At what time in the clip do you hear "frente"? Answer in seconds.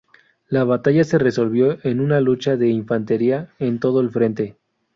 4.09-4.57